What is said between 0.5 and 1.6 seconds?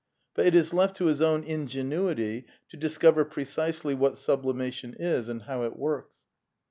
is left to his own